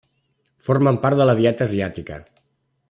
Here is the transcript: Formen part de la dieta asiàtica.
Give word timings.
Formen 0.69 0.97
part 1.03 1.21
de 1.21 1.29
la 1.31 1.37
dieta 1.41 1.67
asiàtica. 1.71 2.21